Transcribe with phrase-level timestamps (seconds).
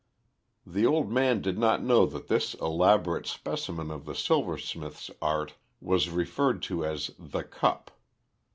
[0.65, 6.09] The old man did not know that this elaborate specimen of the silversmith's art was
[6.09, 7.91] referred to as the "Cup."